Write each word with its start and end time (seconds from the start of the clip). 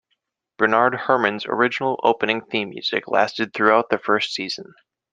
Bernard 0.57 0.95
Herrmann's 1.01 1.45
original 1.45 1.99
opening 2.01 2.41
theme 2.43 2.69
music 2.69 3.07
lasted 3.07 3.53
throughout 3.53 3.91
the 3.91 3.99
first 3.99 4.33
season. 4.33 4.73